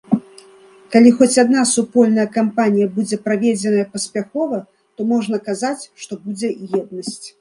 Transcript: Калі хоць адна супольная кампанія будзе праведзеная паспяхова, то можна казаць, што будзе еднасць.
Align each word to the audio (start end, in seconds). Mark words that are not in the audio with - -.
Калі 0.93 1.09
хоць 1.17 1.39
адна 1.43 1.65
супольная 1.73 2.25
кампанія 2.39 2.87
будзе 2.95 3.19
праведзеная 3.27 3.83
паспяхова, 3.99 4.57
то 4.99 5.07
можна 5.13 5.35
казаць, 5.51 5.79
што 6.07 6.11
будзе 6.25 6.49
еднасць. 6.81 7.23